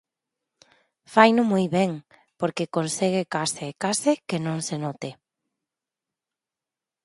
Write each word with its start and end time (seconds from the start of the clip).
Faino 1.13 1.41
moi 1.51 1.65
ben, 1.77 1.91
porque 2.39 2.71
consegue 2.77 3.23
case, 3.35 3.67
case 3.83 4.11
que 4.27 4.37
non 4.45 4.57
se 4.67 4.75
note. 4.85 5.09